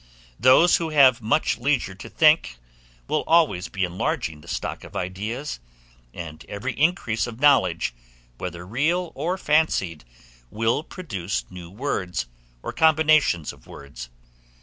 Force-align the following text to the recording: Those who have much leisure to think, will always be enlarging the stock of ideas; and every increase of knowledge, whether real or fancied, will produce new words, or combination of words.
Those 0.39 0.77
who 0.77 0.89
have 0.89 1.21
much 1.21 1.59
leisure 1.59 1.93
to 1.93 2.09
think, 2.09 2.57
will 3.07 3.23
always 3.27 3.67
be 3.67 3.83
enlarging 3.83 4.41
the 4.41 4.47
stock 4.47 4.83
of 4.83 4.95
ideas; 4.95 5.59
and 6.11 6.43
every 6.49 6.73
increase 6.73 7.27
of 7.27 7.39
knowledge, 7.39 7.93
whether 8.39 8.65
real 8.65 9.11
or 9.13 9.37
fancied, 9.37 10.03
will 10.49 10.81
produce 10.81 11.45
new 11.51 11.69
words, 11.69 12.25
or 12.63 12.73
combination 12.73 13.45
of 13.53 13.67
words. 13.67 14.09